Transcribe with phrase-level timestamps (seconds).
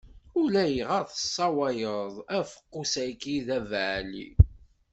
[0.41, 4.27] Ulayɣer tesswayeḍ afeqqus-agi, d abeɛli.